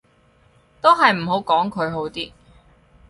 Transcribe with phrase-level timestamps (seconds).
[0.81, 2.31] 都係唔好講佢好啲